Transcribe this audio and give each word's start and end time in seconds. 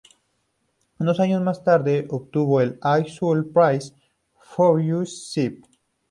Dos 0.97 1.19
años 1.19 1.43
más 1.43 1.63
tarde 1.63 2.07
obtuvo 2.09 2.59
el 2.59 2.79
"All 2.81 3.05
Souls 3.07 3.45
Prize 3.53 3.93
Fellowship". 4.39 5.61